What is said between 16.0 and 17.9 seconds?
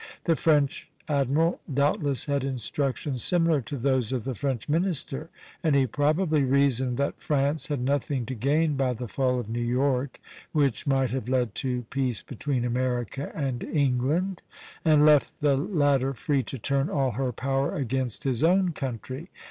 free to turn all her power